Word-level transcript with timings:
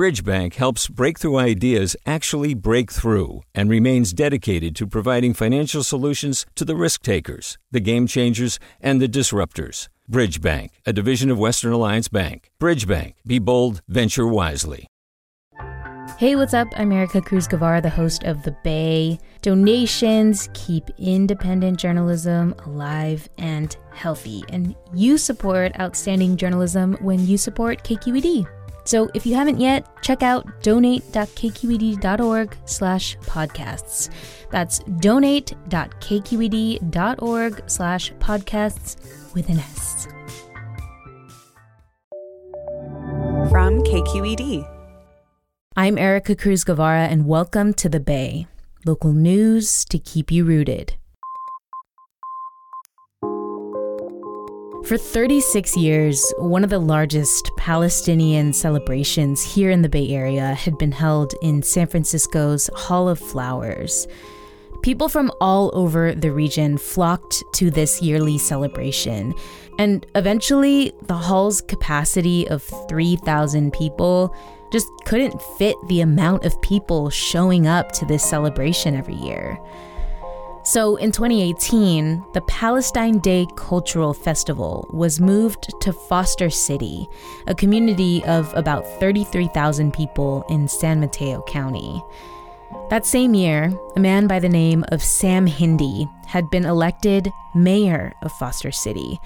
Bridge 0.00 0.24
Bank 0.24 0.54
helps 0.54 0.88
breakthrough 0.88 1.36
ideas 1.36 1.94
actually 2.06 2.54
break 2.54 2.90
through 2.90 3.42
and 3.54 3.68
remains 3.68 4.14
dedicated 4.14 4.74
to 4.76 4.86
providing 4.86 5.34
financial 5.34 5.84
solutions 5.84 6.46
to 6.54 6.64
the 6.64 6.74
risk 6.74 7.02
takers, 7.02 7.58
the 7.70 7.80
game 7.80 8.06
changers, 8.06 8.58
and 8.80 8.98
the 8.98 9.06
disruptors. 9.06 9.88
Bridge 10.08 10.40
Bank, 10.40 10.72
a 10.86 10.94
division 10.94 11.30
of 11.30 11.38
Western 11.38 11.74
Alliance 11.74 12.08
Bank. 12.08 12.50
Bridge 12.58 12.88
Bank, 12.88 13.16
be 13.26 13.38
bold, 13.38 13.82
venture 13.88 14.26
wisely. 14.26 14.86
Hey, 16.16 16.34
what's 16.34 16.54
up? 16.54 16.68
I'm 16.76 16.90
Ericka 16.90 17.24
Cruz 17.24 17.46
Guevarra, 17.46 17.82
the 17.82 17.90
host 17.90 18.24
of 18.24 18.42
The 18.42 18.56
Bay. 18.64 19.18
Donations 19.42 20.48
keep 20.54 20.84
independent 20.98 21.78
journalism 21.78 22.54
alive 22.64 23.28
and 23.36 23.76
healthy, 23.92 24.44
and 24.48 24.74
you 24.94 25.18
support 25.18 25.78
outstanding 25.78 26.36
journalism 26.36 26.96
when 27.02 27.26
you 27.26 27.36
support 27.36 27.84
KQED. 27.84 28.46
So 28.90 29.08
if 29.14 29.24
you 29.24 29.36
haven't 29.36 29.60
yet, 29.60 29.86
check 30.02 30.24
out 30.24 30.64
donate.kqed.org 30.64 32.56
slash 32.64 33.16
podcasts. 33.18 34.10
That's 34.50 34.80
donate.kqed.org 34.80 37.70
slash 37.70 38.12
podcasts 38.14 39.32
with 39.32 39.48
an 39.48 39.60
S. 39.60 40.08
From 43.48 43.80
KQED. 43.84 44.68
I'm 45.76 45.94
Ericka 45.94 46.36
Cruz 46.36 46.64
Guevarra, 46.64 47.06
and 47.06 47.28
welcome 47.28 47.72
to 47.74 47.88
The 47.88 48.00
Bay, 48.00 48.48
local 48.84 49.12
news 49.12 49.84
to 49.84 50.00
keep 50.00 50.32
you 50.32 50.44
rooted. 50.44 50.96
For 54.84 54.96
36 54.98 55.76
years, 55.76 56.32
one 56.38 56.64
of 56.64 56.70
the 56.70 56.78
largest 56.80 57.50
Palestinian 57.56 58.52
celebrations 58.52 59.40
here 59.40 59.70
in 59.70 59.82
the 59.82 59.88
Bay 59.88 60.08
Area 60.08 60.54
had 60.54 60.78
been 60.78 60.90
held 60.90 61.32
in 61.42 61.62
San 61.62 61.86
Francisco's 61.86 62.68
Hall 62.74 63.08
of 63.08 63.18
Flowers. 63.18 64.08
People 64.82 65.08
from 65.08 65.30
all 65.40 65.70
over 65.74 66.12
the 66.12 66.32
region 66.32 66.76
flocked 66.76 67.44
to 67.54 67.70
this 67.70 68.02
yearly 68.02 68.36
celebration, 68.38 69.32
and 69.78 70.06
eventually, 70.16 70.92
the 71.02 71.16
hall's 71.16 71.60
capacity 71.60 72.48
of 72.48 72.62
3,000 72.88 73.72
people 73.72 74.34
just 74.72 74.88
couldn't 75.04 75.40
fit 75.58 75.76
the 75.88 76.00
amount 76.00 76.44
of 76.44 76.60
people 76.62 77.10
showing 77.10 77.66
up 77.66 77.92
to 77.92 78.06
this 78.06 78.24
celebration 78.24 78.96
every 78.96 79.14
year. 79.14 79.58
So 80.62 80.96
in 80.96 81.10
2018, 81.10 82.22
the 82.34 82.42
Palestine 82.42 83.18
Day 83.18 83.46
Cultural 83.56 84.12
Festival 84.12 84.86
was 84.92 85.18
moved 85.18 85.72
to 85.80 85.92
Foster 85.92 86.50
City, 86.50 87.08
a 87.46 87.54
community 87.54 88.22
of 88.24 88.52
about 88.54 88.86
33,000 89.00 89.92
people 89.92 90.44
in 90.50 90.68
San 90.68 91.00
Mateo 91.00 91.42
County. 91.42 92.04
That 92.90 93.06
same 93.06 93.34
year, 93.34 93.72
a 93.96 94.00
man 94.00 94.26
by 94.26 94.38
the 94.38 94.48
name 94.50 94.84
of 94.88 95.02
Sam 95.02 95.46
Hindi 95.46 96.06
had 96.26 96.50
been 96.50 96.66
elected 96.66 97.32
mayor 97.54 98.12
of 98.22 98.30
Foster 98.32 98.70
City, 98.70 99.18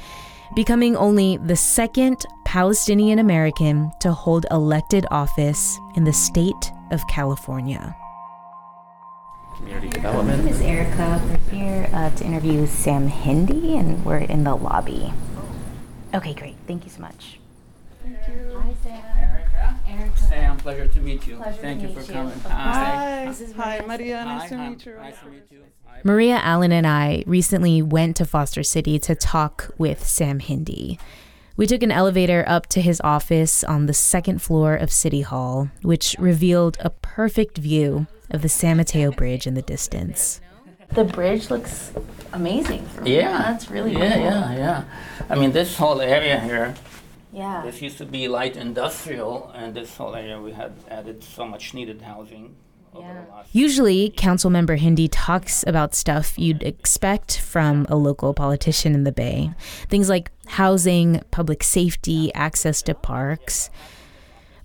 becoming 0.55 0.97
only 0.97 1.37
the 1.39 1.57
second 1.57 2.25
Palestinian 2.45 3.19
American 3.19 3.91
to 4.01 4.13
hold 4.13 4.47
elected 4.53 5.05
office 5.11 5.79
in 5.97 6.05
the 6.05 6.13
state 6.13 6.73
of 6.93 7.07
California. 7.09 7.97
Community 9.65 9.89
development. 9.89 10.45
My 10.45 10.51
name 10.51 10.55
is 10.55 10.61
Ericka. 10.61 11.21
We're 11.31 11.57
here 11.59 11.89
uh, 11.95 12.11
to 12.11 12.25
interview 12.25 12.67
Sam 12.67 13.09
Hindi, 13.09 13.79
and 13.79 14.05
we're 14.05 14.19
in 14.19 14.45
the 14.45 14.55
lobby. 14.55 15.11
Okay, 16.13 16.35
great. 16.35 16.57
Thank 16.67 16.85
you 16.85 16.91
so 16.91 17.01
much. 17.01 17.39
Thank 18.03 18.19
you. 18.29 18.61
Hi, 18.61 18.75
Sam. 18.83 19.03
Ericka. 19.17 19.79
Ericka. 19.89 20.29
Sam, 20.29 20.57
pleasure 20.59 20.87
to 20.87 21.01
meet 21.01 21.27
you. 21.27 21.37
Pleasure 21.37 21.57
to 21.57 21.63
Thank 21.63 21.81
you 21.81 21.89
meet 21.89 21.97
for 21.97 22.03
you. 22.03 22.13
coming. 22.13 22.41
Hi. 22.41 23.25
This 23.27 23.41
is 23.41 23.53
Hi, 23.55 23.79
Maria. 23.79 23.87
Maria. 23.87 24.25
Nice 24.27 24.43
Hi, 24.43 24.49
to 24.49 24.57
hi. 24.59 24.69
meet 24.69 24.85
you. 24.87 24.95
Nice 24.97 25.21
to 25.21 25.27
meet 25.31 25.43
you. 25.51 25.65
Hi. 25.87 26.01
Maria 26.05 26.41
Alan 26.43 26.71
and 26.71 26.87
I 26.87 27.25
recently 27.27 27.81
went 27.81 28.17
to 28.17 28.27
Foster 28.27 28.63
City 28.63 28.99
to 28.99 29.15
talk 29.15 29.73
with 29.79 30.07
Sam 30.07 30.41
Hindi. 30.41 30.99
We 31.57 31.67
took 31.69 31.83
an 31.85 31.93
elevator 31.93 32.45
up 32.49 32.67
to 32.69 32.81
his 32.81 33.01
office 33.05 33.63
on 33.63 33.87
the 33.87 33.95
second 33.95 34.43
floor 34.43 34.75
of 34.75 34.91
City 34.91 35.21
Hall, 35.21 35.71
which 35.83 36.17
revealed 36.19 36.77
a 36.81 36.91
perfect 36.91 37.59
view 37.59 38.07
of 38.31 38.43
the 38.43 38.49
San 38.49 38.77
Mateo 38.79 39.13
Bridge 39.13 39.47
in 39.47 39.55
the 39.55 39.63
distance. 39.63 40.41
The 40.93 41.05
bridge 41.05 41.51
looks 41.51 41.93
amazing. 42.33 42.89
Yeah. 43.05 43.39
that's 43.39 43.71
really 43.71 43.93
Yeah, 43.93 44.15
cool. 44.15 44.23
yeah, 44.25 44.53
yeah. 44.57 44.85
I 45.31 45.37
mean, 45.37 45.53
this 45.53 45.77
whole 45.77 46.01
area 46.01 46.41
here, 46.41 46.75
Yeah. 47.33 47.63
this 47.65 47.81
used 47.81 47.99
to 47.99 48.05
be 48.05 48.27
light 48.27 48.57
industrial, 48.57 49.51
and 49.55 49.75
this 49.75 49.97
whole 49.97 50.15
area 50.17 50.41
we 50.41 50.53
had 50.53 50.73
added 50.91 51.23
so 51.23 51.45
much 51.47 51.73
needed 51.73 52.03
housing 52.03 52.45
over 52.47 52.64
Yeah. 52.95 53.25
the 53.25 53.31
last. 53.31 53.55
Usually, 53.55 54.11
Councilmember 54.11 54.79
Hindi 54.79 55.09
talks 55.09 55.65
about 55.67 55.95
stuff 55.95 56.39
you'd 56.39 56.63
expect 56.63 57.39
from 57.41 57.87
a 57.89 57.97
local 57.97 58.35
politician 58.35 58.95
in 58.95 59.05
the 59.05 59.13
Bay. 59.13 59.53
Things 59.89 60.09
like 60.09 60.31
housing, 60.47 61.23
public 61.31 61.63
safety, 61.63 62.33
access 62.35 62.83
to 62.83 62.95
parks. 62.95 63.71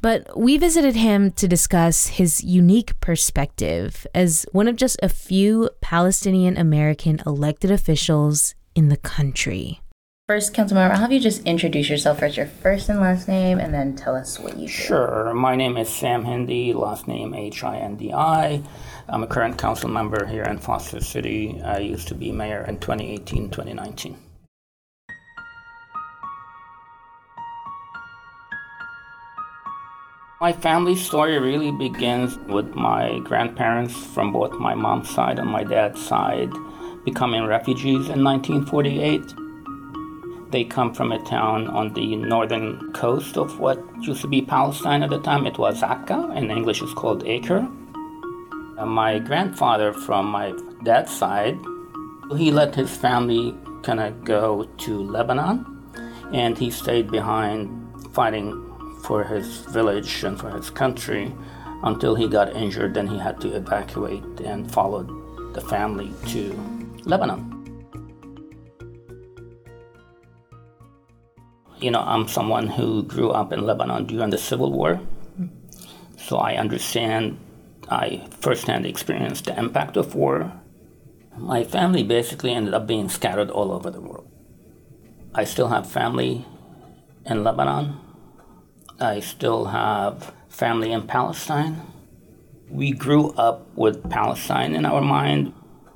But 0.02 0.38
we 0.38 0.58
visited 0.58 0.96
him 0.96 1.32
to 1.34 1.48
discuss 1.48 2.08
his 2.08 2.42
unique 2.44 2.98
perspective 3.02 4.08
as 4.16 4.46
one 4.54 4.68
of 4.68 4.78
just 4.78 4.98
a 5.04 5.10
few 5.10 5.70
Palestinian 5.82 6.56
American 6.58 7.22
elected 7.26 7.70
officials 7.70 8.56
in 8.76 8.88
the 8.88 8.98
country. 8.98 9.82
First, 10.30 10.54
Councilmember, 10.54 10.92
I'll 10.92 10.98
have 10.98 11.12
you 11.12 11.20
just 11.20 11.42
introduce 11.48 11.90
yourself 11.90 12.20
first, 12.20 12.38
your 12.38 12.46
first 12.46 12.88
and 12.88 13.00
last 13.00 13.28
name, 13.28 13.58
and 13.58 13.74
then 13.74 13.96
tell 13.96 14.16
us 14.16 14.38
what 14.40 14.60
you 14.60 14.68
do. 14.68 14.72
Sure. 14.72 15.34
My 15.34 15.56
name 15.56 15.76
is 15.76 15.90
Sam 15.90 16.24
Hindi, 16.24 16.72
last 16.72 17.08
name 17.08 17.34
H 17.34 17.64
I 17.64 17.78
N 17.78 17.96
D 17.96 18.14
I. 18.14 18.62
I'm 19.08 19.24
a 19.24 19.26
current 19.26 19.58
council 19.58 19.90
member 19.90 20.28
here 20.28 20.44
in 20.44 20.60
Foster 20.60 21.00
City. 21.00 21.60
I 21.66 21.80
used 21.80 22.08
to 22.10 22.14
be 22.14 22.32
mayor 22.32 22.64
in 22.68 22.78
2018 22.78 23.50
2019. 23.50 24.18
My 30.40 30.54
family 30.54 30.96
story 30.96 31.40
really 31.40 31.72
begins 31.72 32.38
with 32.38 32.76
my 32.76 33.18
grandparents 33.24 33.98
from 34.14 34.32
both 34.32 34.52
my 34.60 34.76
mom's 34.76 35.10
side 35.10 35.40
and 35.40 35.50
my 35.50 35.64
dad's 35.64 36.06
side 36.06 36.52
becoming 37.04 37.48
refugees 37.48 38.10
in 38.10 38.24
1948. 38.24 39.49
They 40.52 40.64
come 40.64 40.96
from 40.96 41.12
a 41.12 41.24
town 41.24 41.68
on 41.68 41.94
the 41.94 42.16
northern 42.16 42.92
coast 42.94 43.38
of 43.38 43.60
what 43.60 43.80
used 44.02 44.22
to 44.22 44.28
be 44.28 44.42
Palestine 44.42 45.04
at 45.04 45.12
the 45.12 45.22
time. 45.22 45.46
It 45.46 45.60
was 45.60 45.84
Akka, 45.84 46.32
in 46.36 46.50
English 46.50 46.82
it's 46.82 46.94
called 46.94 47.24
Acre. 47.28 47.70
Uh, 48.78 48.86
my 48.86 49.20
grandfather 49.20 49.94
from 49.94 50.26
my 50.26 50.54
dad's 50.84 51.16
side, 51.16 51.60
he 52.36 52.50
let 52.50 52.74
his 52.74 52.96
family 52.96 53.56
kind 53.84 54.00
of 54.00 54.24
go 54.24 54.64
to 54.64 55.04
Lebanon, 55.04 55.66
and 56.34 56.58
he 56.58 56.72
stayed 56.72 57.12
behind 57.12 57.70
fighting 58.14 58.66
for 59.04 59.24
his 59.24 59.60
village 59.68 60.24
and 60.24 60.40
for 60.40 60.50
his 60.50 60.72
country 60.72 61.32
until 61.84 62.16
he 62.16 62.28
got 62.28 62.56
injured. 62.56 62.96
Then 62.96 63.06
he 63.06 63.20
had 63.20 63.40
to 63.42 63.56
evacuate 63.56 64.24
and 64.40 64.72
followed 64.72 65.10
the 65.54 65.62
family 65.62 66.12
to 66.30 66.58
Lebanon. 67.06 67.59
You 71.82 71.92
know, 71.92 72.02
I'm 72.02 72.28
someone 72.28 72.68
who 72.68 73.04
grew 73.04 73.32
up 73.32 73.52
in 73.52 73.66
Lebanon 73.66 74.06
during 74.06 74.30
the 74.30 74.38
Civil 74.38 74.72
War. 74.72 75.00
So 76.18 76.38
I 76.38 76.56
understand, 76.56 77.40
I 77.90 78.28
firsthand 78.40 78.86
experienced 78.86 79.46
the 79.46 79.58
impact 79.58 79.98
of 79.98 80.16
war. 80.16 80.52
My 81.38 81.64
family 81.64 82.04
basically 82.04 82.52
ended 82.52 82.74
up 82.74 82.86
being 82.86 83.10
scattered 83.10 83.50
all 83.50 83.72
over 83.72 83.90
the 83.90 84.02
world. 84.02 84.30
I 85.34 85.46
still 85.46 85.70
have 85.70 85.90
family 85.90 86.46
in 87.26 87.44
Lebanon. 87.44 87.98
I 89.00 89.22
still 89.22 89.66
have 89.66 90.34
family 90.50 90.92
in 90.92 91.08
Palestine. 91.08 91.82
We 92.70 92.92
grew 92.92 93.32
up 93.32 93.66
with 93.76 94.10
Palestine 94.10 94.76
in 94.76 94.86
our 94.86 95.02
mind. 95.02 95.54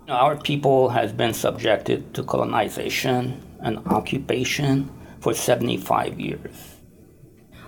Our 0.07 0.37
people 0.37 0.89
has 0.89 1.11
been 1.11 1.33
subjected 1.33 2.13
to 2.13 2.23
colonization 2.23 3.41
and 3.59 3.79
occupation 3.87 4.89
for 5.23 5.33
75 5.33 6.19
years. 6.19 6.75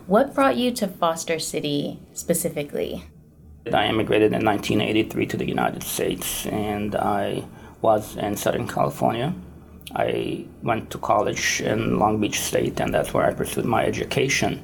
What 0.07 0.35
brought 0.35 0.57
you 0.57 0.71
to 0.71 0.87
Foster 0.87 1.39
City 1.39 2.01
specifically? 2.11 3.05
I 3.73 3.87
immigrated 3.87 4.33
in 4.33 4.45
1983 4.45 5.25
to 5.27 5.37
the 5.37 5.47
United 5.47 5.81
States 5.81 6.45
and 6.47 6.95
I 6.95 7.45
was 7.81 8.17
in 8.17 8.35
Southern 8.35 8.67
California. 8.67 9.33
I 9.95 10.45
went 10.63 10.91
to 10.91 10.97
college 10.97 11.61
in 11.61 11.97
Long 11.97 12.19
Beach 12.19 12.41
State 12.41 12.81
and 12.81 12.93
that's 12.93 13.13
where 13.13 13.25
I 13.25 13.33
pursued 13.33 13.65
my 13.65 13.85
education. 13.85 14.63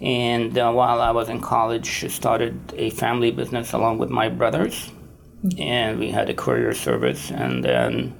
And 0.00 0.56
uh, 0.56 0.72
while 0.72 1.02
I 1.02 1.10
was 1.10 1.28
in 1.28 1.42
college, 1.42 2.02
I 2.02 2.08
started 2.08 2.72
a 2.76 2.88
family 2.90 3.30
business 3.30 3.74
along 3.74 3.98
with 3.98 4.08
my 4.08 4.30
brothers. 4.30 4.90
And 5.58 5.98
we 5.98 6.10
had 6.10 6.30
a 6.30 6.34
courier 6.34 6.72
service. 6.72 7.30
And 7.30 7.62
then 7.62 8.14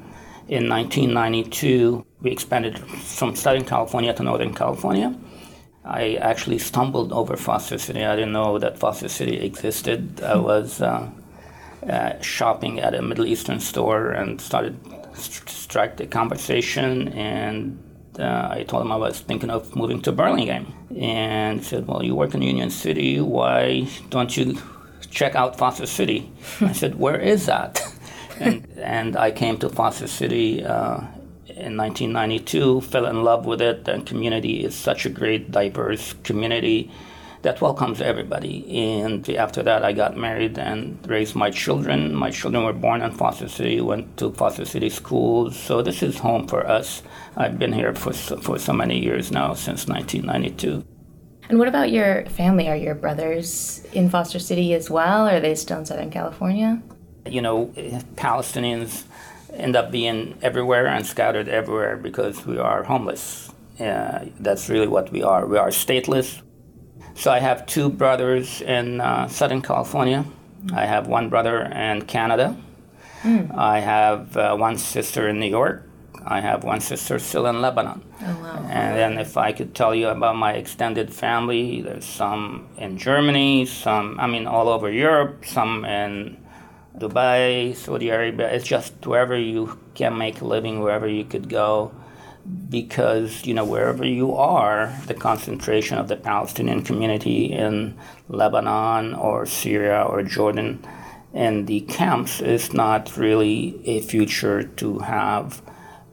in 0.49 0.69
1992, 0.69 2.05
we 2.23 2.31
expanded 2.31 2.79
from 2.79 3.35
Southern 3.35 3.65
California 3.65 4.13
to 4.15 4.23
Northern 4.23 4.55
California. 4.55 5.15
I 5.85 6.17
actually 6.17 6.59
stumbled 6.59 7.13
over 7.13 7.37
Foster 7.37 7.79
City. 7.79 8.05
I 8.05 8.15
didn't 8.15 8.33
know 8.33 8.59
that 8.59 8.79
Foster 8.79 9.09
City 9.09 9.39
existed. 9.39 10.23
I 10.23 10.37
was 10.37 10.83
uh, 10.83 11.09
uh, 11.89 12.21
shopping 12.21 12.81
at 12.81 12.95
a 12.95 13.01
Middle 13.01 13.25
Eastern 13.25 13.61
store 13.61 14.11
and 14.11 14.41
started 14.41 14.79
st- 15.15 15.49
strike 15.49 15.97
the 15.97 16.07
conversation. 16.07 17.09
And 17.09 17.83
uh, 18.19 18.49
I 18.51 18.65
told 18.65 18.83
him 18.83 18.93
I 18.93 18.97
was 18.97 19.21
thinking 19.21 19.49
of 19.49 19.75
moving 19.75 20.03
to 20.03 20.13
Burlingame. 20.13 20.73
And 20.99 21.61
he 21.61 21.65
said, 21.65 21.87
Well, 21.87 22.05
you 22.05 22.15
work 22.15 22.35
in 22.35 22.43
Union 22.43 22.71
City. 22.71 23.21
Why 23.21 23.89
don't 24.11 24.37
you 24.37 24.61
check 25.11 25.35
out 25.35 25.57
Foster 25.57 25.87
City? 25.87 26.31
I 26.61 26.73
said, 26.73 26.99
Where 26.99 27.19
is 27.19 27.47
that? 27.47 27.83
and, 28.39 28.67
and 28.77 29.17
I 29.17 29.31
came 29.31 29.57
to 29.59 29.71
Foster 29.71 30.07
City 30.07 30.63
uh, 30.63 31.01
in 31.61 31.77
1992, 31.77 32.81
fell 32.83 33.07
in 33.07 33.23
love 33.23 33.47
with 33.47 33.61
it. 33.61 33.85
The 33.85 34.01
community 34.01 34.65
is 34.65 34.75
such 34.75 35.07
a 35.07 35.11
great, 35.11 35.51
diverse 35.51 36.15
community 36.25 36.91
that 37.43 37.61
welcomes 37.61 38.01
everybody. 38.01 38.91
And 38.93 39.29
after 39.31 39.63
that, 39.63 39.85
I 39.85 39.93
got 39.93 40.17
married 40.17 40.59
and 40.59 40.99
raised 41.09 41.35
my 41.35 41.51
children. 41.51 42.15
My 42.15 42.31
children 42.31 42.65
were 42.65 42.73
born 42.73 43.03
in 43.03 43.13
Foster 43.13 43.49
City, 43.49 43.81
went 43.81 44.17
to 44.19 44.33
Foster 44.33 44.65
City 44.65 44.91
schools. 44.91 45.59
So 45.59 45.81
this 45.83 46.03
is 46.03 46.19
home 46.19 46.47
for 46.47 46.67
us. 46.67 47.03
I've 47.37 47.59
been 47.59 47.73
here 47.73 47.95
for 47.95 48.13
so, 48.13 48.37
for 48.39 48.59
so 48.59 48.73
many 48.73 48.99
years 48.99 49.31
now, 49.31 49.55
since 49.55 49.87
1992. 49.87 50.85
And 51.49 51.59
what 51.59 51.69
about 51.69 51.91
your 51.91 52.27
family? 52.27 52.69
Are 52.69 52.77
your 52.77 52.95
brothers 52.95 53.85
in 53.93 54.11
Foster 54.11 54.39
City 54.39 54.75
as 54.75 54.91
well? 54.91 55.27
Or 55.27 55.33
are 55.33 55.41
they 55.41 55.55
still 55.55 55.79
in 55.79 55.87
Southern 55.87 56.11
California? 56.11 56.81
You 57.27 57.43
know, 57.43 57.67
Palestinians 58.17 59.05
end 59.53 59.77
up 59.77 59.91
being 59.91 60.39
everywhere 60.43 60.87
and 60.87 61.07
scattered 61.07 61.49
everywhere 61.49 61.97
because 61.97 62.47
we 62.47 62.59
are 62.59 62.85
homeless. 62.85 63.51
Uh, 63.79 64.27
that's 64.39 64.69
really 64.69 64.89
what 64.89 65.11
we 65.11 65.23
are. 65.23 65.47
We 65.47 65.59
are 65.59 65.69
stateless. 65.71 66.43
So 67.15 67.31
I 67.31 67.41
have 67.41 67.67
two 67.67 67.89
brothers 67.91 68.61
in 68.63 69.01
uh, 69.01 69.29
Southern 69.29 69.63
California. 69.63 70.25
I 70.73 70.87
have 70.87 71.07
one 71.07 71.29
brother 71.29 71.63
in 71.63 72.03
Canada. 72.03 72.57
Mm. 73.23 73.57
I 73.57 73.81
have 73.81 74.37
uh, 74.37 74.57
one 74.57 74.79
sister 74.79 75.29
in 75.29 75.41
New 75.41 75.49
York. 75.51 75.87
I 76.25 76.41
have 76.41 76.65
one 76.65 76.81
sister 76.81 77.19
still 77.19 77.47
in 77.47 77.63
Lebanon. 77.63 78.03
Oh, 78.21 78.41
wow. 78.43 78.67
And 78.69 78.97
then, 78.97 79.19
if 79.19 79.37
I 79.37 79.53
could 79.53 79.75
tell 79.75 79.95
you 79.95 80.09
about 80.09 80.37
my 80.37 80.53
extended 80.53 81.13
family, 81.13 81.81
there's 81.81 82.05
some 82.05 82.69
in 82.77 82.99
Germany, 82.99 83.65
some, 83.65 84.21
I 84.21 84.27
mean, 84.27 84.47
all 84.47 84.69
over 84.69 84.91
Europe, 84.91 85.45
some 85.47 85.85
in 85.85 86.37
Dubai, 86.97 87.75
Saudi 87.77 88.11
Arabia. 88.11 88.49
It's 88.49 88.67
just 88.67 89.07
wherever 89.07 89.37
you 89.39 89.79
can 89.95 90.19
make 90.19 90.41
a 90.41 90.45
living, 90.45 90.81
wherever 90.81 91.09
you 91.09 91.25
could 91.25 91.49
go, 91.49 91.93
because 92.69 93.47
you 93.47 93.55
know 93.55 93.65
wherever 93.65 94.05
you 94.05 94.35
are, 94.35 94.95
the 95.07 95.15
concentration 95.15 95.99
of 95.99 96.09
the 96.09 96.17
Palestinian 96.17 96.83
community 96.83 97.53
in 97.53 97.97
Lebanon 98.29 99.15
or 99.15 99.47
Syria 99.47 100.03
or 100.03 100.23
Jordan 100.23 100.85
and 101.33 101.67
the 101.67 101.81
camps 101.83 102.41
is 102.41 102.73
not 102.73 103.17
really 103.17 103.81
a 103.85 104.01
future 104.01 104.65
to 104.65 104.99
have 104.99 105.63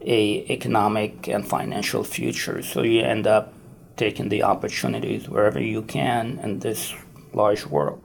a 0.01 0.45
economic 0.51 1.27
and 1.27 1.47
financial 1.47 2.03
future. 2.03 2.62
So 2.62 2.83
you 2.83 3.01
end 3.01 3.25
up 3.25 3.53
taking 3.97 4.29
the 4.29 4.44
opportunities 4.44 5.27
wherever 5.27 5.59
you 5.59 5.81
can 5.81 6.39
in 6.44 6.59
this 6.59 6.94
large 7.33 7.65
world. 7.65 8.01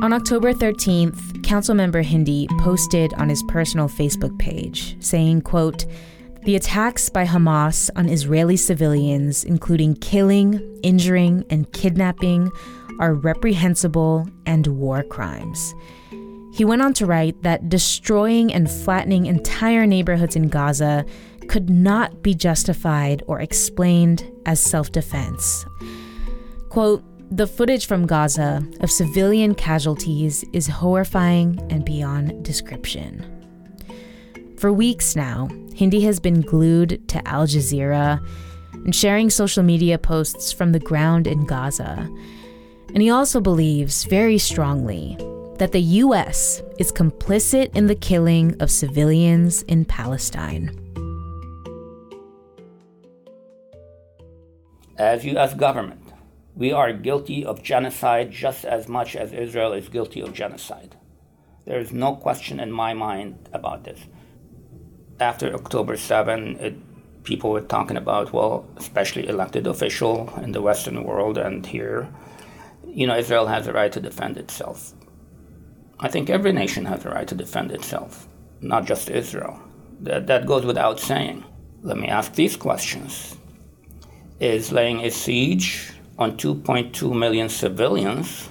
On 0.00 0.12
October 0.12 0.52
13th, 0.52 1.42
Councilmember 1.42 2.04
Hindi 2.04 2.46
posted 2.60 3.12
on 3.14 3.28
his 3.28 3.42
personal 3.48 3.88
Facebook 3.88 4.38
page 4.38 4.96
saying, 5.04 5.42
quote, 5.42 5.86
the 6.44 6.54
attacks 6.54 7.08
by 7.08 7.24
Hamas 7.24 7.90
on 7.96 8.08
Israeli 8.08 8.56
civilians, 8.56 9.42
including 9.42 9.96
killing, 9.96 10.60
injuring, 10.84 11.44
and 11.50 11.72
kidnapping, 11.72 12.48
are 13.00 13.12
reprehensible 13.12 14.28
and 14.46 14.68
war 14.68 15.02
crimes. 15.02 15.74
He 16.54 16.64
went 16.64 16.80
on 16.80 16.94
to 16.94 17.06
write 17.06 17.42
that 17.42 17.68
destroying 17.68 18.54
and 18.54 18.70
flattening 18.70 19.26
entire 19.26 19.84
neighborhoods 19.84 20.36
in 20.36 20.48
Gaza 20.48 21.04
could 21.48 21.68
not 21.68 22.22
be 22.22 22.34
justified 22.34 23.24
or 23.26 23.40
explained 23.40 24.30
as 24.46 24.60
self 24.60 24.92
defense. 24.92 25.66
Quote, 26.68 27.02
the 27.30 27.46
footage 27.46 27.86
from 27.86 28.06
Gaza 28.06 28.66
of 28.80 28.90
civilian 28.90 29.54
casualties 29.54 30.44
is 30.52 30.66
horrifying 30.66 31.60
and 31.70 31.84
beyond 31.84 32.42
description. 32.44 33.24
For 34.58 34.72
weeks 34.72 35.14
now, 35.14 35.48
Hindi 35.74 36.00
has 36.00 36.18
been 36.18 36.40
glued 36.40 37.06
to 37.08 37.28
Al 37.28 37.46
Jazeera 37.46 38.24
and 38.72 38.94
sharing 38.94 39.28
social 39.28 39.62
media 39.62 39.98
posts 39.98 40.52
from 40.52 40.72
the 40.72 40.80
ground 40.80 41.26
in 41.26 41.44
Gaza. 41.44 42.08
And 42.94 43.02
he 43.02 43.10
also 43.10 43.40
believes 43.40 44.04
very 44.04 44.38
strongly 44.38 45.16
that 45.58 45.72
the 45.72 45.80
US 45.80 46.62
is 46.78 46.90
complicit 46.90 47.74
in 47.76 47.88
the 47.88 47.94
killing 47.94 48.56
of 48.60 48.70
civilians 48.70 49.62
in 49.62 49.84
Palestine. 49.84 50.74
As 54.96 55.24
US 55.26 55.54
government, 55.54 56.07
we 56.58 56.72
are 56.72 56.92
guilty 56.92 57.44
of 57.44 57.62
genocide 57.62 58.32
just 58.32 58.64
as 58.64 58.88
much 58.88 59.14
as 59.14 59.32
Israel 59.32 59.72
is 59.72 59.88
guilty 59.88 60.20
of 60.20 60.34
genocide. 60.34 60.96
There 61.64 61.78
is 61.78 61.92
no 61.92 62.16
question 62.16 62.58
in 62.58 62.72
my 62.72 62.94
mind 62.94 63.48
about 63.52 63.84
this. 63.84 64.00
After 65.20 65.54
October 65.54 65.96
7, 65.96 66.56
it, 66.58 66.74
people 67.22 67.50
were 67.52 67.60
talking 67.60 67.96
about, 67.96 68.32
well, 68.32 68.68
especially 68.76 69.28
elected 69.28 69.68
official 69.68 70.32
in 70.42 70.50
the 70.50 70.60
Western 70.60 71.04
world 71.04 71.38
and 71.38 71.64
here, 71.64 72.08
you 72.84 73.06
know, 73.06 73.16
Israel 73.16 73.46
has 73.46 73.68
a 73.68 73.72
right 73.72 73.92
to 73.92 74.00
defend 74.00 74.36
itself. 74.36 74.94
I 76.00 76.08
think 76.08 76.28
every 76.28 76.52
nation 76.52 76.86
has 76.86 77.04
a 77.04 77.10
right 77.10 77.28
to 77.28 77.36
defend 77.36 77.70
itself, 77.70 78.26
not 78.60 78.84
just 78.84 79.10
Israel. 79.10 79.60
That, 80.00 80.26
that 80.26 80.46
goes 80.46 80.64
without 80.66 80.98
saying. 80.98 81.44
Let 81.82 81.98
me 81.98 82.08
ask 82.08 82.34
these 82.34 82.56
questions 82.56 83.36
Is 84.40 84.72
laying 84.72 85.00
a 85.04 85.10
siege 85.10 85.92
on 86.18 86.36
2.2 86.36 87.16
million 87.16 87.48
civilians, 87.48 88.48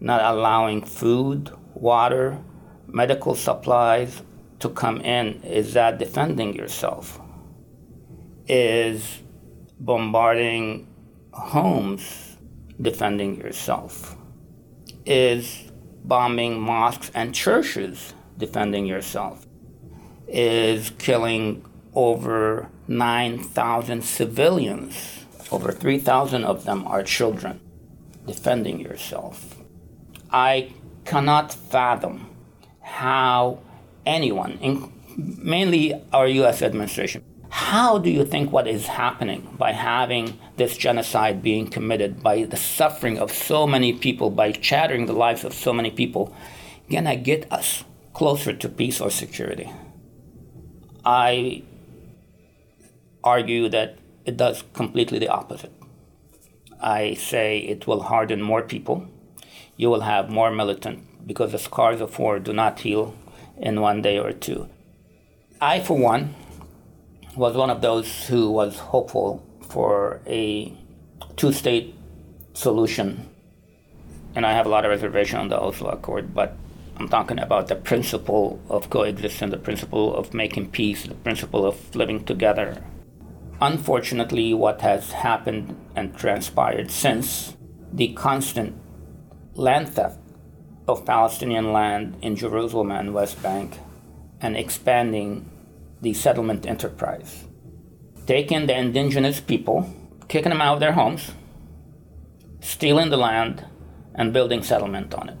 not 0.00 0.20
allowing 0.20 0.82
food, 0.82 1.50
water, 1.72 2.38
medical 2.86 3.34
supplies 3.34 4.22
to 4.60 4.68
come 4.68 5.00
in, 5.00 5.42
is 5.42 5.72
that 5.72 5.98
defending 5.98 6.54
yourself? 6.54 7.18
Is 8.46 9.22
bombarding 9.80 10.86
homes 11.32 12.36
defending 12.80 13.36
yourself? 13.36 14.16
Is 15.06 15.70
bombing 16.04 16.60
mosques 16.60 17.10
and 17.14 17.34
churches 17.34 18.12
defending 18.36 18.84
yourself? 18.84 19.46
Is 20.28 20.90
killing 20.98 21.64
over 21.94 22.68
9,000 22.88 24.02
civilians 24.04 25.23
over 25.54 25.70
3,000 25.70 26.44
of 26.44 26.64
them 26.64 26.84
are 26.86 27.02
children 27.02 27.60
defending 28.26 28.80
yourself. 28.80 29.56
I 30.30 30.72
cannot 31.04 31.54
fathom 31.54 32.28
how 32.80 33.60
anyone, 34.04 34.58
mainly 35.16 35.94
our 36.12 36.26
US 36.26 36.60
administration, 36.60 37.22
how 37.50 37.98
do 37.98 38.10
you 38.10 38.24
think 38.24 38.50
what 38.50 38.66
is 38.66 38.88
happening 38.88 39.54
by 39.56 39.70
having 39.70 40.36
this 40.56 40.76
genocide 40.76 41.40
being 41.40 41.68
committed, 41.68 42.20
by 42.20 42.42
the 42.42 42.56
suffering 42.56 43.16
of 43.18 43.30
so 43.32 43.64
many 43.64 43.92
people, 43.92 44.30
by 44.30 44.50
shattering 44.60 45.06
the 45.06 45.12
lives 45.12 45.44
of 45.44 45.54
so 45.54 45.72
many 45.72 45.90
people, 45.90 46.34
gonna 46.90 47.14
get 47.14 47.50
us 47.52 47.84
closer 48.12 48.52
to 48.52 48.68
peace 48.68 49.00
or 49.00 49.08
security? 49.08 49.70
I 51.04 51.62
argue 53.22 53.68
that 53.68 53.98
it 54.24 54.36
does 54.36 54.64
completely 54.72 55.18
the 55.18 55.28
opposite. 55.28 55.72
I 56.80 57.14
say 57.14 57.58
it 57.58 57.86
will 57.86 58.02
harden 58.02 58.42
more 58.42 58.62
people. 58.62 59.06
You 59.76 59.90
will 59.90 60.02
have 60.02 60.28
more 60.30 60.50
militant 60.50 61.26
because 61.26 61.52
the 61.52 61.58
scars 61.58 62.00
of 62.00 62.18
war 62.18 62.38
do 62.38 62.52
not 62.52 62.80
heal 62.80 63.14
in 63.56 63.80
one 63.80 64.02
day 64.02 64.18
or 64.18 64.32
two. 64.32 64.68
I, 65.60 65.80
for 65.80 65.96
one, 65.96 66.34
was 67.36 67.56
one 67.56 67.70
of 67.70 67.80
those 67.80 68.26
who 68.26 68.50
was 68.50 68.78
hopeful 68.78 69.44
for 69.68 70.20
a 70.26 70.72
two 71.36 71.52
state 71.52 71.94
solution. 72.52 73.28
And 74.34 74.44
I 74.44 74.52
have 74.52 74.66
a 74.66 74.68
lot 74.68 74.84
of 74.84 74.90
reservation 74.90 75.38
on 75.38 75.48
the 75.48 75.58
Oslo 75.58 75.90
Accord, 75.90 76.34
but 76.34 76.56
I'm 76.96 77.08
talking 77.08 77.38
about 77.38 77.68
the 77.68 77.76
principle 77.76 78.60
of 78.68 78.90
coexistence, 78.90 79.50
the 79.50 79.58
principle 79.58 80.14
of 80.14 80.34
making 80.34 80.70
peace, 80.70 81.04
the 81.04 81.14
principle 81.14 81.66
of 81.66 81.94
living 81.94 82.24
together 82.24 82.82
Unfortunately, 83.60 84.52
what 84.52 84.80
has 84.80 85.12
happened 85.12 85.76
and 85.94 86.16
transpired 86.16 86.90
since 86.90 87.56
the 87.92 88.12
constant 88.14 88.76
land 89.54 89.88
theft 89.88 90.18
of 90.88 91.06
Palestinian 91.06 91.72
land 91.72 92.16
in 92.20 92.36
Jerusalem 92.36 92.90
and 92.90 93.14
West 93.14 93.42
Bank 93.42 93.78
and 94.40 94.56
expanding 94.56 95.48
the 96.02 96.12
settlement 96.12 96.66
enterprise. 96.66 97.44
Taking 98.26 98.66
the 98.66 98.76
indigenous 98.76 99.40
people, 99.40 99.94
kicking 100.28 100.50
them 100.50 100.60
out 100.60 100.74
of 100.74 100.80
their 100.80 100.92
homes, 100.92 101.32
stealing 102.60 103.10
the 103.10 103.16
land, 103.16 103.64
and 104.14 104.32
building 104.32 104.62
settlement 104.62 105.14
on 105.14 105.28
it. 105.28 105.38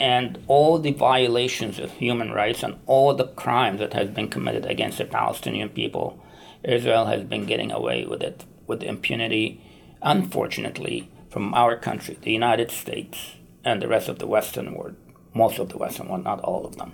And 0.00 0.42
all 0.46 0.78
the 0.78 0.92
violations 0.92 1.78
of 1.78 1.92
human 1.92 2.30
rights 2.32 2.62
and 2.62 2.78
all 2.86 3.14
the 3.14 3.28
crimes 3.28 3.78
that 3.80 3.92
has 3.92 4.08
been 4.08 4.28
committed 4.28 4.66
against 4.66 4.98
the 4.98 5.04
Palestinian 5.04 5.68
people, 5.68 6.21
Israel 6.64 7.06
has 7.06 7.22
been 7.24 7.46
getting 7.46 7.72
away 7.72 8.04
with 8.06 8.22
it 8.22 8.44
with 8.66 8.82
impunity, 8.82 9.60
unfortunately, 10.02 11.10
from 11.28 11.54
our 11.54 11.76
country, 11.76 12.18
the 12.20 12.32
United 12.32 12.70
States, 12.70 13.32
and 13.64 13.80
the 13.80 13.88
rest 13.88 14.08
of 14.08 14.18
the 14.18 14.26
Western 14.26 14.74
world, 14.74 14.96
most 15.34 15.58
of 15.58 15.68
the 15.68 15.78
Western 15.78 16.08
world, 16.08 16.24
not 16.24 16.40
all 16.40 16.66
of 16.66 16.76
them. 16.76 16.92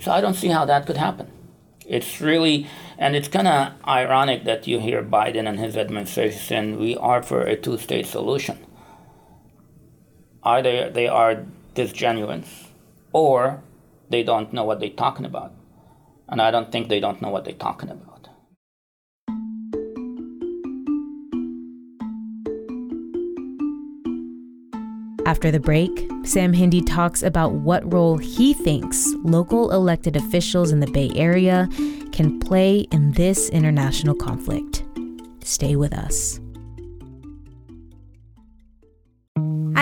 So 0.00 0.12
I 0.12 0.20
don't 0.20 0.34
see 0.34 0.48
how 0.48 0.64
that 0.64 0.86
could 0.86 0.96
happen. 0.96 1.30
It's 1.86 2.20
really, 2.20 2.66
and 2.98 3.16
it's 3.16 3.28
kind 3.28 3.48
of 3.48 3.72
ironic 3.86 4.44
that 4.44 4.66
you 4.66 4.78
hear 4.78 5.02
Biden 5.02 5.48
and 5.48 5.58
his 5.58 5.76
administration, 5.76 6.38
saying 6.38 6.78
we 6.78 6.96
are 6.96 7.22
for 7.22 7.42
a 7.42 7.56
two 7.56 7.78
state 7.78 8.06
solution. 8.06 8.58
Either 10.42 10.90
they 10.90 11.08
are 11.08 11.44
disingenuous 11.74 12.68
or 13.12 13.62
they 14.10 14.22
don't 14.22 14.52
know 14.52 14.64
what 14.64 14.80
they're 14.80 14.90
talking 14.90 15.24
about. 15.24 15.52
And 16.28 16.42
I 16.42 16.50
don't 16.50 16.70
think 16.70 16.88
they 16.88 17.00
don't 17.00 17.22
know 17.22 17.30
what 17.30 17.44
they're 17.44 17.54
talking 17.54 17.90
about. 17.90 18.07
After 25.28 25.50
the 25.50 25.60
break, 25.60 26.10
Sam 26.24 26.54
Hindi 26.54 26.80
talks 26.80 27.22
about 27.22 27.52
what 27.52 27.92
role 27.92 28.16
he 28.16 28.54
thinks 28.54 29.12
local 29.24 29.70
elected 29.72 30.16
officials 30.16 30.72
in 30.72 30.80
the 30.80 30.90
Bay 30.90 31.10
Area 31.14 31.68
can 32.12 32.40
play 32.40 32.86
in 32.92 33.12
this 33.12 33.50
international 33.50 34.14
conflict. 34.14 34.84
Stay 35.44 35.76
with 35.76 35.92
us. 35.92 36.40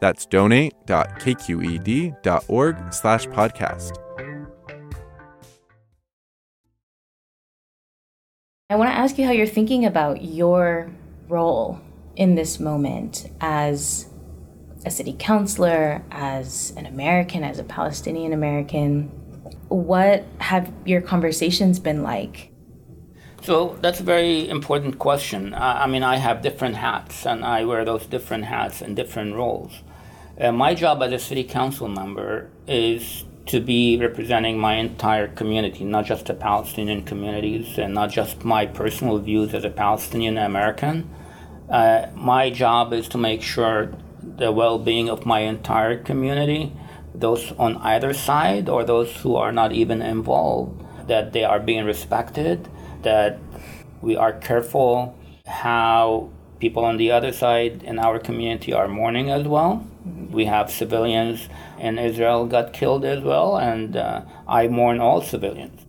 That's 0.00 0.26
donate.kqed.org 0.26 2.92
slash 2.92 3.26
podcast. 3.26 3.96
I 8.70 8.76
want 8.76 8.90
to 8.90 8.96
ask 8.96 9.16
you 9.16 9.24
how 9.24 9.32
you're 9.32 9.46
thinking 9.46 9.86
about 9.86 10.22
your 10.22 10.90
role 11.28 11.80
in 12.16 12.34
this 12.34 12.60
moment 12.60 13.30
as 13.40 14.06
a 14.84 14.90
city 14.90 15.16
councilor, 15.18 16.02
as 16.10 16.74
an 16.76 16.84
American, 16.84 17.44
as 17.44 17.58
a 17.58 17.64
Palestinian 17.64 18.34
American. 18.34 19.04
What 19.68 20.24
have 20.38 20.70
your 20.84 21.00
conversations 21.00 21.78
been 21.78 22.02
like? 22.02 22.50
So 23.40 23.78
that's 23.80 24.00
a 24.00 24.02
very 24.02 24.48
important 24.48 24.98
question. 24.98 25.54
I 25.54 25.86
mean, 25.86 26.02
I 26.02 26.16
have 26.16 26.42
different 26.42 26.76
hats, 26.76 27.24
and 27.24 27.44
I 27.44 27.64
wear 27.64 27.84
those 27.84 28.06
different 28.06 28.44
hats 28.44 28.82
in 28.82 28.94
different 28.94 29.34
roles. 29.34 29.82
Uh, 30.40 30.52
my 30.52 30.72
job 30.72 31.02
as 31.02 31.12
a 31.12 31.18
city 31.18 31.42
council 31.42 31.88
member 31.88 32.48
is 32.68 33.24
to 33.46 33.60
be 33.60 33.98
representing 33.98 34.56
my 34.56 34.74
entire 34.74 35.26
community, 35.26 35.82
not 35.82 36.04
just 36.04 36.26
the 36.26 36.34
Palestinian 36.34 37.02
communities 37.02 37.76
and 37.76 37.92
not 37.92 38.08
just 38.08 38.44
my 38.44 38.64
personal 38.64 39.18
views 39.18 39.52
as 39.52 39.64
a 39.64 39.70
Palestinian 39.70 40.38
American. 40.38 41.10
Uh, 41.68 42.06
my 42.14 42.50
job 42.50 42.92
is 42.92 43.08
to 43.08 43.18
make 43.18 43.42
sure 43.42 43.92
the 44.22 44.52
well 44.52 44.78
being 44.78 45.10
of 45.10 45.26
my 45.26 45.40
entire 45.40 46.00
community, 46.00 46.72
those 47.12 47.50
on 47.58 47.76
either 47.78 48.12
side 48.12 48.68
or 48.68 48.84
those 48.84 49.10
who 49.16 49.34
are 49.34 49.50
not 49.50 49.72
even 49.72 50.00
involved, 50.00 50.84
that 51.08 51.32
they 51.32 51.42
are 51.42 51.58
being 51.58 51.84
respected, 51.84 52.68
that 53.02 53.40
we 54.02 54.14
are 54.14 54.34
careful 54.34 55.18
how 55.46 56.30
people 56.60 56.84
on 56.84 56.96
the 56.96 57.10
other 57.10 57.32
side 57.32 57.82
in 57.82 57.98
our 57.98 58.20
community 58.20 58.72
are 58.72 58.86
mourning 58.86 59.30
as 59.30 59.48
well. 59.48 59.84
We 60.30 60.44
have 60.44 60.70
civilians 60.70 61.48
in 61.78 61.98
Israel 61.98 62.46
got 62.46 62.72
killed 62.72 63.04
as 63.04 63.22
well, 63.22 63.56
and 63.56 63.96
uh, 63.96 64.22
I 64.46 64.68
mourn 64.68 65.00
all 65.00 65.22
civilians. 65.22 65.86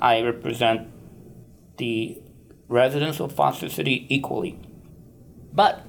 I 0.00 0.20
represent 0.22 0.88
the 1.76 2.20
residents 2.68 3.20
of 3.20 3.32
Foster 3.32 3.68
City 3.68 4.06
equally. 4.08 4.58
But 5.52 5.84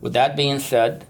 with 0.00 0.12
that 0.12 0.36
being 0.36 0.58
said, 0.58 1.06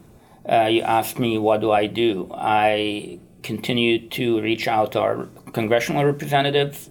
uh, 0.48 0.68
you 0.70 0.82
asked 0.82 1.18
me 1.18 1.38
what 1.38 1.60
do 1.60 1.70
I 1.70 1.86
do. 1.86 2.30
I 2.34 3.18
continue 3.42 4.08
to 4.10 4.40
reach 4.40 4.68
out 4.68 4.92
to 4.92 5.00
our 5.00 5.28
congressional 5.52 6.04
representatives 6.04 6.88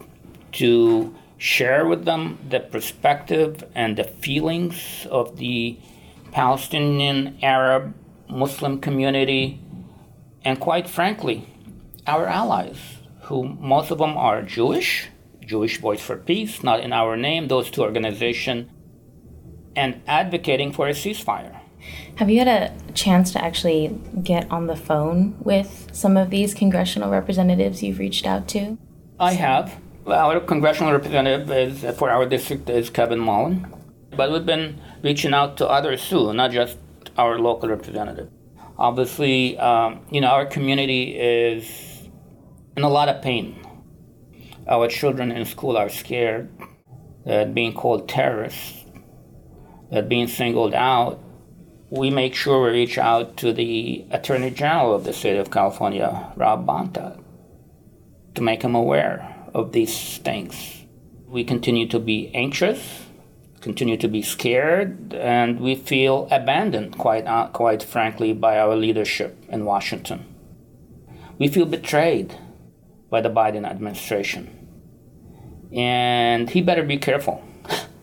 to 0.54 1.16
share 1.38 1.88
with 1.88 2.06
them 2.06 2.38
the 2.50 2.60
perspective 2.60 3.64
and 3.74 3.98
the 3.98 4.04
feelings 4.04 5.08
of 5.10 5.38
the 5.38 5.80
Palestinian 6.32 7.38
Arab 7.42 7.94
Muslim 8.32 8.80
community, 8.80 9.60
and 10.44 10.60
quite 10.60 10.90
frankly, 10.90 11.48
our 12.08 12.26
allies, 12.26 12.78
who 13.24 13.44
most 13.44 13.92
of 13.92 14.00
them 14.00 14.18
are 14.18 14.42
Jewish, 14.42 15.10
Jewish 15.46 15.80
Voice 15.80 16.02
for 16.02 16.18
Peace, 16.18 16.64
not 16.64 16.80
in 16.80 16.94
our 16.94 17.16
name, 17.16 17.48
those 17.48 17.70
two 17.70 17.82
organizations, 17.82 18.70
and 19.76 20.02
advocating 20.08 20.72
for 20.72 20.88
a 20.88 20.92
ceasefire. 20.92 21.60
Have 22.16 22.30
you 22.30 22.40
had 22.40 22.48
a 22.48 22.94
chance 22.94 23.32
to 23.34 23.44
actually 23.44 24.00
get 24.24 24.50
on 24.52 24.68
the 24.68 24.76
phone 24.76 25.36
with 25.40 25.88
some 25.92 26.18
of 26.18 26.30
these 26.30 26.54
congressional 26.54 27.10
representatives 27.10 27.82
you've 27.82 28.00
reached 28.00 28.26
out 28.26 28.48
to? 28.50 28.78
I 29.20 29.34
have. 29.34 29.80
Our 30.06 30.40
congressional 30.40 30.94
representative 30.94 31.52
is, 31.52 31.98
for 31.98 32.10
our 32.10 32.26
district 32.26 32.70
is 32.70 32.90
Kevin 32.90 33.20
Mullin, 33.20 33.68
but 34.16 34.32
we've 34.32 34.46
been 34.46 34.80
reaching 35.04 35.34
out 35.34 35.58
to 35.58 35.68
others 35.68 36.08
too, 36.08 36.34
not 36.34 36.52
just 36.52 36.78
our 37.22 37.38
local 37.40 37.70
representative. 37.70 38.30
Obviously, 38.78 39.58
um, 39.60 40.00
you 40.10 40.22
know, 40.22 40.32
our 40.38 40.46
community 40.46 41.04
is 41.16 41.66
in 42.76 42.84
a 42.84 42.90
lot 42.90 43.10
of 43.10 43.22
pain. 43.22 43.46
Our 44.68 44.88
children 44.88 45.32
in 45.32 45.46
school 45.46 45.78
are 45.78 45.90
scared 45.90 46.50
that 47.26 47.54
being 47.54 47.74
called 47.74 48.10
terrorists, 48.10 48.86
that 49.92 50.10
being 50.10 50.28
singled 50.28 50.74
out. 50.74 51.20
We 51.92 52.10
make 52.10 52.34
sure 52.34 52.64
we 52.64 52.72
reach 52.72 52.98
out 52.98 53.38
to 53.38 53.52
the 53.54 54.06
Attorney 54.12 54.50
General 54.50 54.96
of 54.96 55.04
the 55.04 55.14
state 55.14 55.38
of 55.38 55.52
California, 55.52 56.32
Rob 56.38 56.66
Bonta, 56.66 57.22
to 58.36 58.42
make 58.42 58.62
him 58.64 58.76
aware 58.76 59.20
of 59.54 59.74
these 59.74 60.18
things. 60.20 60.56
We 61.28 61.44
continue 61.44 61.88
to 61.90 62.00
be 62.00 62.32
anxious, 62.34 62.82
continue 63.62 63.98
to 63.98 64.08
be 64.08 64.22
scared, 64.22 65.14
and 65.14 65.60
we 65.60 65.76
feel 65.76 66.28
abandoned, 66.32 66.98
quite, 66.98 67.26
uh, 67.26 67.48
quite 67.48 67.84
frankly, 67.84 68.34
by 68.34 68.58
our 68.58 68.76
leadership 68.76 69.38
in 69.50 69.66
Washington. 69.66 70.26
We 71.38 71.48
feel 71.48 71.66
betrayed 71.66 72.36
by 73.10 73.22
the 73.22 73.30
Biden 73.30 73.66
administration. 73.66 74.58
And 75.72 76.50
he 76.50 76.62
better 76.62 76.84
be 76.84 76.98
careful. 76.98 77.44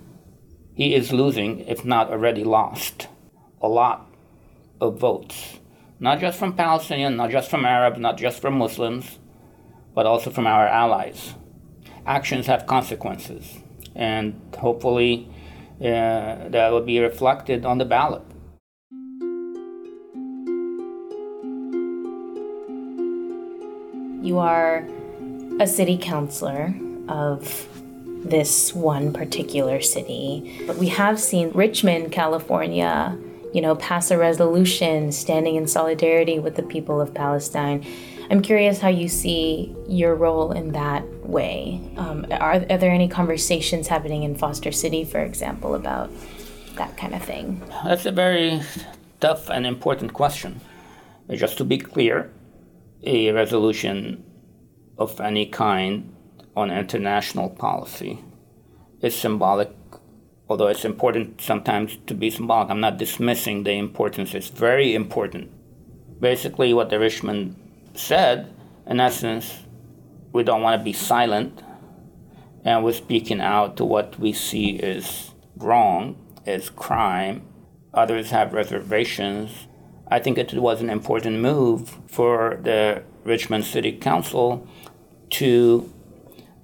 he 0.74 0.94
is 0.94 1.12
losing, 1.12 1.60
if 1.60 1.84
not 1.84 2.10
already 2.10 2.44
lost, 2.44 3.08
a 3.60 3.68
lot 3.68 4.10
of 4.80 4.98
votes. 4.98 5.58
Not 6.00 6.20
just 6.20 6.38
from 6.38 6.56
Palestinians, 6.56 7.16
not 7.16 7.30
just 7.30 7.50
from 7.50 7.64
Arabs, 7.64 7.98
not 7.98 8.16
just 8.16 8.40
from 8.40 8.56
Muslims, 8.56 9.18
but 9.94 10.06
also 10.06 10.30
from 10.30 10.46
our 10.46 10.66
allies. 10.66 11.34
actions 12.06 12.46
have 12.46 12.66
consequences, 12.66 13.58
and 13.94 14.40
hopefully 14.56 15.28
that 15.80 16.70
will 16.70 16.82
be 16.82 17.00
reflected 17.00 17.64
on 17.64 17.78
the 17.78 17.84
ballot. 17.84 18.22
You 24.20 24.38
are 24.38 24.86
a 25.60 25.66
city 25.66 25.96
councilor 25.96 26.74
of 27.08 27.68
this 28.24 28.74
one 28.74 29.12
particular 29.12 29.80
city. 29.80 30.64
But 30.66 30.76
we 30.76 30.88
have 30.88 31.20
seen 31.20 31.50
Richmond, 31.50 32.12
California, 32.12 33.16
you 33.54 33.60
know, 33.62 33.76
pass 33.76 34.10
a 34.10 34.18
resolution 34.18 35.12
standing 35.12 35.54
in 35.54 35.66
solidarity 35.66 36.38
with 36.38 36.56
the 36.56 36.62
people 36.62 37.00
of 37.00 37.14
Palestine. 37.14 37.86
I'm 38.30 38.42
curious 38.42 38.78
how 38.78 38.88
you 38.88 39.08
see 39.08 39.74
your 39.88 40.14
role 40.14 40.52
in 40.52 40.72
that 40.72 41.04
way. 41.26 41.80
Um, 41.96 42.26
are, 42.30 42.64
are 42.68 42.78
there 42.78 42.90
any 42.90 43.08
conversations 43.08 43.88
happening 43.88 44.22
in 44.22 44.34
Foster 44.34 44.70
City, 44.70 45.04
for 45.04 45.20
example, 45.20 45.74
about 45.74 46.10
that 46.74 46.96
kind 46.98 47.14
of 47.14 47.22
thing? 47.22 47.62
That's 47.84 48.04
a 48.04 48.12
very 48.12 48.60
tough 49.20 49.48
and 49.48 49.66
important 49.66 50.12
question. 50.12 50.60
Just 51.30 51.56
to 51.58 51.64
be 51.64 51.78
clear, 51.78 52.30
a 53.02 53.32
resolution 53.32 54.24
of 54.98 55.20
any 55.20 55.46
kind 55.46 56.14
on 56.54 56.70
international 56.70 57.48
policy 57.48 58.18
is 59.00 59.14
symbolic, 59.14 59.70
although 60.48 60.66
it's 60.66 60.84
important 60.84 61.40
sometimes 61.40 61.96
to 62.06 62.14
be 62.14 62.30
symbolic. 62.30 62.68
I'm 62.68 62.80
not 62.80 62.98
dismissing 62.98 63.64
the 63.64 63.72
importance, 63.72 64.34
it's 64.34 64.48
very 64.48 64.94
important. 64.94 65.50
Basically, 66.20 66.74
what 66.74 66.90
the 66.90 66.98
Richmond 66.98 67.54
said, 67.98 68.54
in 68.86 69.00
essence, 69.00 69.64
we 70.32 70.42
don't 70.42 70.62
want 70.62 70.80
to 70.80 70.84
be 70.84 70.92
silent 70.92 71.62
and 72.64 72.84
we're 72.84 72.92
speaking 72.92 73.40
out 73.40 73.76
to 73.76 73.84
what 73.84 74.18
we 74.18 74.32
see 74.32 74.70
is 74.70 75.32
wrong, 75.56 76.16
is 76.46 76.70
crime. 76.70 77.42
Others 77.94 78.30
have 78.30 78.52
reservations. 78.52 79.66
I 80.08 80.18
think 80.18 80.38
it 80.38 80.52
was 80.54 80.80
an 80.80 80.90
important 80.90 81.40
move 81.40 81.98
for 82.08 82.58
the 82.62 83.02
Richmond 83.24 83.64
City 83.64 83.92
Council 83.92 84.66
to 85.30 85.92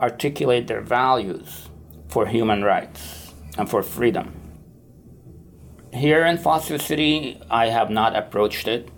articulate 0.01 0.67
their 0.67 0.81
values 0.81 1.69
for 2.09 2.27
human 2.27 2.63
rights 2.63 3.33
and 3.57 3.69
for 3.69 3.83
freedom. 3.83 4.35
Here 5.93 6.25
in 6.27 6.39
Foster 6.39 6.79
City, 6.79 7.41
I 7.51 7.69
have 7.69 7.89
not 7.89 8.17
approached 8.17 8.67
it. 8.67 8.91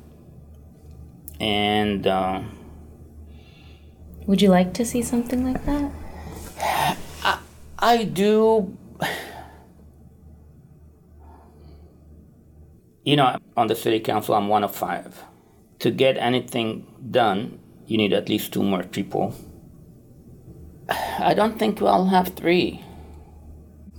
And 1.41 2.07
uh, 2.07 2.43
would 4.27 4.43
you 4.43 4.49
like 4.49 4.75
to 4.75 4.85
see 4.85 5.03
something 5.03 5.45
like 5.45 5.65
that? 5.67 5.93
I, 7.23 7.39
I 7.79 8.05
do. 8.05 8.77
You 13.05 13.15
know, 13.15 13.39
on 13.57 13.69
the 13.69 13.77
city 13.77 14.01
council, 14.01 14.35
I'm 14.35 14.49
one 14.49 14.65
of 14.65 14.75
five. 14.75 15.23
To 15.79 15.93
get 15.93 16.17
anything 16.17 16.87
done, 17.09 17.61
you 17.87 17.99
need 17.99 18.13
at 18.13 18.29
least 18.29 18.53
two 18.53 18.65
more 18.65 18.83
people. 18.83 19.33
I 20.89 21.35
don't 21.35 21.57
think 21.57 21.81
we'll 21.81 22.07
have 22.07 22.29
three. 22.29 22.83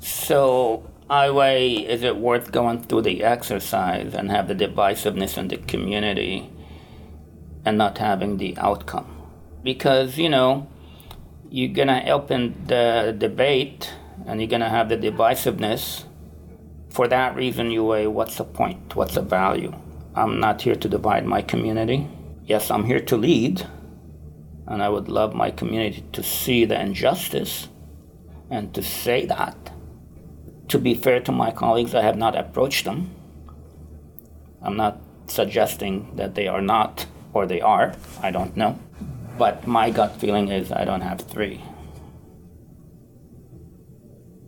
So 0.02 0.90
I 1.10 1.30
weigh 1.30 1.76
is 1.76 2.04
it 2.04 2.18
worth 2.18 2.52
going 2.52 2.84
through 2.84 3.04
the 3.04 3.24
exercise 3.24 4.14
and 4.14 4.30
have 4.30 4.50
the 4.50 4.56
divisiveness 4.56 5.38
in 5.38 5.48
the 5.48 5.58
community 5.58 6.50
and 7.68 7.78
not 7.78 7.98
having 7.98 8.38
the 8.38 8.58
outcome? 8.58 9.06
Because, 9.62 10.18
you 10.18 10.30
know, 10.30 10.68
you're 11.50 11.74
gonna 11.74 12.04
open 12.08 12.64
the 12.68 13.14
debate 13.18 13.94
and 14.26 14.40
you're 14.40 14.50
gonna 14.50 14.70
have 14.70 14.88
the 14.88 14.98
divisiveness. 14.98 16.06
For 16.90 17.08
that 17.10 17.36
reason, 17.36 17.70
you 17.72 17.84
weigh 17.84 18.08
what's 18.08 18.38
the 18.38 18.46
point? 18.46 18.96
What's 18.96 19.16
the 19.16 19.22
value? 19.22 19.74
I'm 20.16 20.40
not 20.40 20.62
here 20.62 20.76
to 20.76 20.90
divide 20.90 21.26
my 21.26 21.42
community. 21.42 22.08
Yes, 22.46 22.72
I'm 22.72 22.86
here 22.86 23.02
to 23.02 23.18
lead, 23.18 23.68
and 24.66 24.82
I 24.82 24.88
would 24.88 25.10
love 25.10 25.36
my 25.36 25.52
community 25.52 26.06
to 26.14 26.24
see 26.24 26.64
the 26.64 26.80
injustice 26.80 27.68
and 28.50 28.74
to 28.74 28.82
say 28.82 29.26
that. 29.26 29.72
To 30.70 30.80
be 30.80 30.96
fair 30.96 31.20
to 31.20 31.32
my 31.32 31.52
colleagues, 31.52 31.94
I 31.94 32.02
have 32.02 32.18
not 32.18 32.38
approached 32.38 32.86
them. 32.86 33.12
I'm 34.62 34.78
not 34.78 35.02
suggesting 35.26 36.16
that 36.16 36.36
they 36.36 36.48
are 36.48 36.62
not 36.62 37.06
or 37.34 37.46
they 37.46 37.62
are. 37.62 37.94
I 38.22 38.32
don't 38.32 38.56
know. 38.56 38.80
But 39.38 39.68
my 39.68 39.90
gut 39.92 40.20
feeling 40.20 40.50
is 40.50 40.72
I 40.72 40.86
don't 40.86 41.02
have 41.02 41.22
three. 41.22 41.64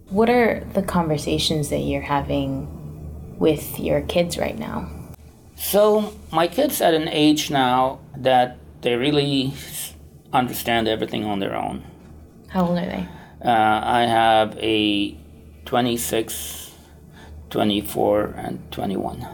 What 0.09 0.29
are 0.29 0.63
the 0.73 0.81
conversations 0.81 1.69
that 1.69 1.79
you're 1.79 2.01
having 2.01 2.67
with 3.37 3.79
your 3.79 4.01
kids 4.01 4.37
right 4.37 4.57
now? 4.57 4.89
So, 5.55 6.15
my 6.31 6.47
kids 6.47 6.81
at 6.81 6.93
an 6.93 7.07
age 7.07 7.51
now 7.51 7.99
that 8.17 8.57
they 8.81 8.95
really 8.95 9.53
understand 10.33 10.87
everything 10.87 11.25
on 11.25 11.39
their 11.39 11.55
own. 11.55 11.83
How 12.47 12.65
old 12.65 12.77
are 12.77 12.85
they? 12.85 13.07
Uh, 13.43 13.81
I 13.83 14.01
have 14.01 14.57
a 14.57 15.15
26, 15.65 16.71
24, 17.49 18.23
and 18.37 18.71
21. 18.71 19.27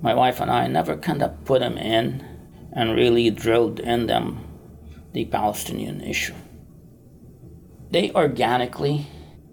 My 0.00 0.14
wife 0.14 0.40
and 0.40 0.50
I 0.50 0.66
never 0.66 0.96
kind 0.96 1.22
of 1.22 1.44
put 1.44 1.60
them 1.60 1.78
in 1.78 2.24
and 2.72 2.94
really 2.94 3.30
drilled 3.30 3.80
in 3.80 4.06
them 4.06 4.46
the 5.12 5.24
Palestinian 5.24 6.00
issue. 6.02 6.34
They 7.90 8.12
organically 8.12 9.06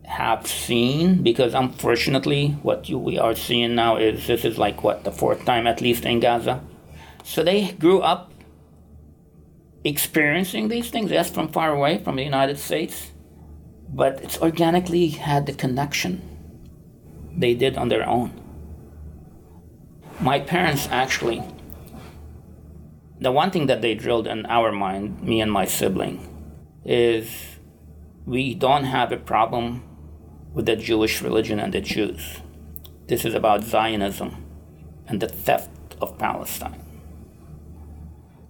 have 0.04 0.46
seen, 0.46 1.24
because 1.24 1.54
unfortunately, 1.54 2.58
what 2.62 2.90
you, 2.90 2.98
we 2.98 3.18
are 3.18 3.36
seeing 3.36 3.74
now 3.76 3.96
is 3.96 4.28
this 4.28 4.44
is 4.44 4.58
like 4.58 4.84
what, 4.84 5.06
the 5.06 5.12
fourth 5.12 5.46
time 5.46 5.66
at 5.66 5.82
least 5.82 6.06
in 6.06 6.20
Gaza. 6.20 6.62
So 7.24 7.44
they 7.44 7.72
grew 7.72 8.02
up 8.02 8.34
experiencing 9.86 10.68
these 10.68 10.90
things, 10.90 11.12
yes, 11.12 11.30
from 11.30 11.48
far 11.48 11.72
away, 11.72 12.00
from 12.04 12.18
the 12.18 12.24
United 12.24 12.60
States, 12.60 13.12
but 13.90 14.22
it's 14.22 14.40
organically 14.42 15.08
had 15.10 15.46
the 15.46 15.54
connection 15.54 16.22
they 17.38 17.54
did 17.54 17.78
on 17.78 17.88
their 17.88 18.08
own. 18.08 18.43
My 20.24 20.40
parents 20.40 20.88
actually, 20.90 21.44
the 23.20 23.30
one 23.30 23.52
thing 23.52 23.66
that 23.66 23.82
they 23.82 23.94
drilled 23.94 24.26
in 24.26 24.46
our 24.46 24.72
mind, 24.72 25.22
me 25.22 25.42
and 25.42 25.52
my 25.52 25.66
sibling, 25.66 26.26
is 26.86 27.58
we 28.26 28.56
don't 28.56 28.86
have 28.86 29.12
a 29.12 29.18
problem 29.18 29.84
with 30.54 30.66
the 30.66 30.78
Jewish 30.78 31.22
religion 31.22 31.60
and 31.60 31.74
the 31.74 31.82
Jews. 31.82 32.40
This 33.08 33.26
is 33.26 33.34
about 33.34 33.66
Zionism 33.66 34.46
and 35.10 35.20
the 35.20 35.28
theft 35.28 35.98
of 36.00 36.18
Palestine. 36.18 36.82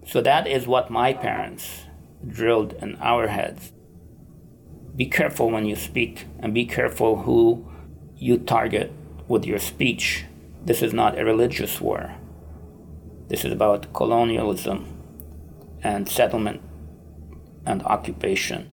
So 0.05 0.21
that 0.21 0.45
is 0.45 0.67
what 0.67 0.91
my 0.91 1.11
parents 1.11 1.85
drilled 2.27 2.73
in 2.73 2.97
our 2.97 3.29
heads. 3.29 3.71
Be 4.95 5.07
careful 5.07 5.49
when 5.49 5.65
you 5.65 5.75
speak, 5.75 6.27
and 6.39 6.53
be 6.53 6.67
careful 6.67 7.23
who 7.23 7.67
you 8.15 8.37
target 8.37 8.91
with 9.27 9.43
your 9.43 9.57
speech. 9.57 10.25
This 10.65 10.81
is 10.81 10.93
not 10.93 11.19
a 11.19 11.25
religious 11.25 11.81
war. 11.81 12.15
This 13.27 13.43
is 13.43 13.51
about 13.51 13.93
colonialism 13.93 14.85
and 15.83 16.07
settlement 16.07 16.61
and 17.65 17.83
occupation. 17.83 18.69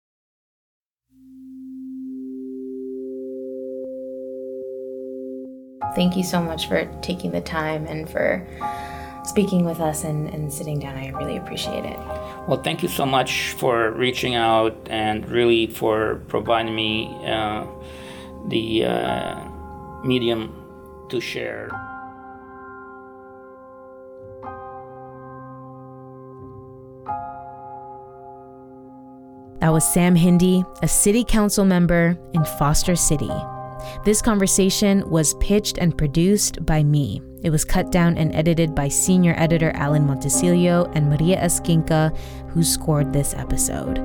Thank 5.96 6.18
you 6.18 6.24
so 6.24 6.42
much 6.42 6.68
for 6.68 6.86
taking 7.02 7.32
the 7.32 7.42
time 7.42 7.86
and 7.88 8.10
for 8.10 8.46
speaking 9.24 9.64
with 9.64 9.80
us 9.80 10.04
and, 10.04 10.28
and 10.30 10.52
sitting 10.52 10.80
down. 10.80 10.98
I 10.98 11.10
really 11.10 11.38
appreciate 11.38 11.86
it. 11.86 11.98
Well, 12.48 12.62
thank 12.62 12.84
you 12.84 12.90
so 12.90 13.06
much 13.06 13.52
for 13.54 13.92
reaching 13.92 14.36
out 14.36 14.76
and 14.90 15.28
really 15.30 15.68
for 15.68 16.22
providing 16.28 16.76
me 16.76 17.08
uh, 17.26 17.66
the 18.48 18.86
uh, 18.86 19.50
medium 20.04 20.67
to 21.10 21.20
share. 21.20 21.70
That 29.60 29.74
was 29.74 29.92
Sam 29.92 30.16
Hindi, 30.16 30.64
a 30.84 30.88
city 30.88 31.24
council 31.24 31.66
member 31.66 32.18
in 32.34 32.46
Foster 32.60 32.96
City. 32.96 33.32
This 34.06 34.22
conversation 34.22 35.08
was 35.10 35.34
pitched 35.36 35.78
and 35.78 35.98
produced 35.98 36.66
by 36.66 36.84
me. 36.84 37.22
It 37.44 37.50
was 37.50 37.66
cut 37.66 37.92
down 37.92 38.18
and 38.18 38.34
edited 38.36 38.76
by 38.76 38.88
senior 38.88 39.34
editor 39.38 39.72
Alan 39.76 40.06
Montecillo 40.06 40.92
and 40.96 41.10
Maria 41.10 41.40
Esquinca, 41.42 42.16
who 42.50 42.64
scored 42.64 43.14
this 43.14 43.34
episode. 43.34 43.98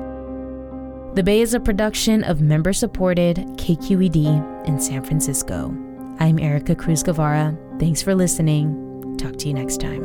The 1.15 1.23
Bay 1.23 1.41
is 1.41 1.53
a 1.53 1.59
production 1.59 2.23
of 2.23 2.41
member 2.41 2.73
supported 2.73 3.37
KQED 3.57 4.67
in 4.67 4.79
San 4.79 5.03
Francisco. 5.03 5.82
I'm 6.19 6.37
Ericka 6.37 6.77
Cruz 6.77 7.03
Guevarra. 7.03 7.57
Thanks 7.79 8.01
for 8.01 8.13
listening. 8.13 9.15
Talk 9.17 9.37
to 9.37 9.47
you 9.47 9.53
next 9.53 9.81
time. 9.81 10.03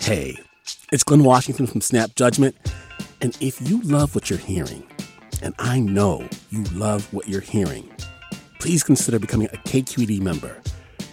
Hey, 0.00 0.36
it's 0.92 1.04
Glynn 1.04 1.24
Washington 1.24 1.66
from 1.66 1.80
Snap 1.80 2.14
Judgment. 2.14 2.56
And 3.20 3.36
if 3.40 3.60
you 3.68 3.80
love 3.82 4.14
what 4.14 4.30
you're 4.30 4.38
hearing, 4.38 4.84
and 5.42 5.54
I 5.58 5.80
know 5.80 6.28
you 6.50 6.62
love 6.74 7.12
what 7.12 7.28
you're 7.28 7.40
hearing, 7.40 7.90
please 8.60 8.82
consider 8.82 9.18
becoming 9.18 9.48
a 9.52 9.56
KQED 9.58 10.20
member 10.20 10.60